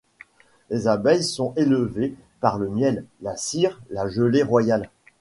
Les 0.71 0.87
abeilles 0.87 1.23
sont 1.23 1.53
élevées 1.57 2.15
pour 2.39 2.55
le 2.57 2.69
miel, 2.69 3.05
la 3.21 3.37
cire, 3.37 3.79
la 3.91 4.07
gelée 4.09 4.41
royale 4.41 4.89